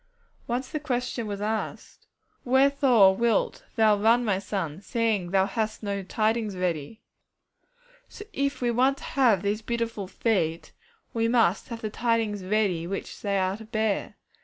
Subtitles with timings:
[0.47, 2.07] Once the question was asked,
[2.43, 7.03] 'Wherefore wilt thou run, my son, seeing that thou hast no tidings ready?'
[8.09, 10.71] So if we want to have these beautiful feet,
[11.13, 14.15] we must have the tidings ready which they are to bear.